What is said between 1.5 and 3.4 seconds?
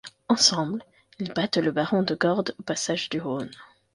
le baron de Gordes au passage du